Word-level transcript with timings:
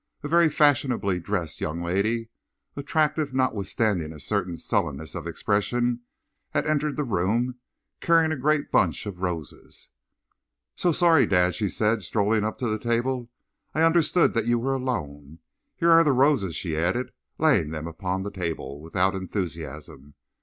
A 0.23 0.27
very 0.27 0.49
fashionably 0.49 1.19
dressed 1.19 1.61
young 1.61 1.79
lady, 1.83 2.29
attractive 2.75 3.35
notwithstanding 3.35 4.11
a 4.11 4.19
certain 4.19 4.57
sullenness 4.57 5.13
of 5.13 5.27
expression, 5.27 5.99
had 6.55 6.65
entered 6.65 6.95
the 6.95 7.03
room 7.03 7.59
carrying 7.99 8.31
a 8.31 8.35
great 8.35 8.71
bunch 8.71 9.05
of 9.05 9.21
roses. 9.21 9.89
"So 10.75 10.91
sorry, 10.91 11.27
dad," 11.27 11.53
she 11.53 11.69
said, 11.69 12.01
strolling 12.01 12.43
up 12.43 12.57
to 12.57 12.67
the 12.67 12.79
table. 12.79 13.29
"I 13.75 13.83
understood 13.83 14.33
that 14.33 14.47
you 14.47 14.57
were 14.57 14.73
alone. 14.73 15.37
Here 15.75 15.91
are 15.91 16.03
the 16.03 16.13
roses," 16.13 16.55
she 16.55 16.75
added, 16.75 17.11
laying 17.37 17.69
them 17.69 17.85
upon 17.85 18.23
the 18.23 18.31
table 18.31 18.81
without 18.81 19.13
enthusiasm. 19.13 20.15